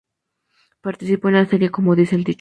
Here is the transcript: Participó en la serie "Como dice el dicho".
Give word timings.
Participó 0.81 1.27
en 1.27 1.35
la 1.35 1.45
serie 1.45 1.69
"Como 1.69 1.95
dice 1.95 2.15
el 2.15 2.23
dicho". 2.23 2.29